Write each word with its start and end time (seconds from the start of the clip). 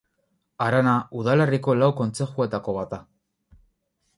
Harana 0.65 0.93
udalerriko 1.19 1.75
lau 1.81 1.91
kontzejuetako 2.01 2.75
bat 2.79 2.93
da. 2.97 3.01